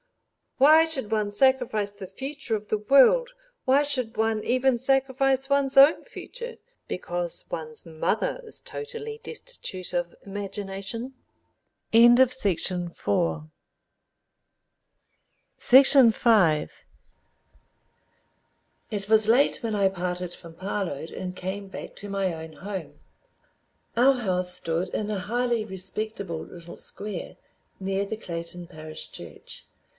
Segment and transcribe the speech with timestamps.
[0.57, 6.03] "Why should one sacrifice the future of the world—why should one even sacrifice one's own
[6.05, 11.13] future—because one's mother is totally destitute of imagination?"§
[16.13, 16.71] 5
[18.91, 22.99] It was late when I parted from Parload and came back to my own home.
[23.95, 27.37] Our house stood in a highly respectable little square
[27.79, 29.65] near the Clayton parish church.